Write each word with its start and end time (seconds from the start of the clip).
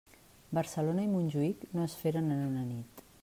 Barcelona 0.57 1.03
i 1.07 1.11
Montjuïc 1.11 1.67
no 1.77 1.85
es 1.91 1.99
feren 2.05 2.35
en 2.39 2.43
una 2.49 2.67
nit. 2.75 3.05